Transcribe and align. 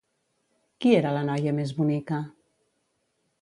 Qui 0.85 0.93
era 0.99 1.11
la 1.17 1.21
noia 1.27 1.53
més 1.59 1.75
bonica? 1.81 2.23